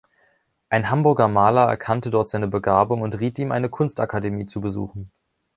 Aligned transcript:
Ein 0.69 0.89
Hamburger 0.89 1.27
Maler 1.27 1.69
erkannte 1.69 2.09
dort 2.09 2.27
seine 2.27 2.47
Begabung 2.47 3.03
und 3.03 3.19
riet 3.19 3.37
ihm, 3.37 3.51
eine 3.51 3.69
Kunstakademie 3.69 4.47
zu 4.47 4.59
besuchen. 4.59 5.11